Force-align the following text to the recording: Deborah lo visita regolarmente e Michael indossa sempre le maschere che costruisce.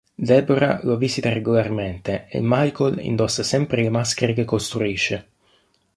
Deborah 0.27 0.79
lo 0.83 0.97
visita 0.97 1.31
regolarmente 1.31 2.25
e 2.27 2.39
Michael 2.41 2.97
indossa 3.01 3.43
sempre 3.43 3.83
le 3.83 3.89
maschere 3.91 4.33
che 4.33 4.45
costruisce. 4.45 5.27